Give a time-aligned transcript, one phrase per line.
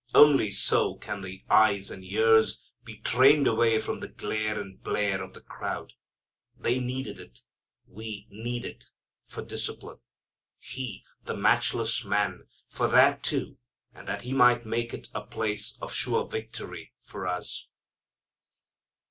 [0.15, 5.21] Only so can the eyes and ears be trained away from the glare and blare
[5.21, 5.93] of the crowd.
[6.57, 7.41] They needed it,
[7.85, 8.85] we need it,
[9.27, 9.99] for discipline.
[10.57, 13.59] He, the matchless Man, for that too,
[13.93, 17.67] and that He might make it a place of sure victory for us.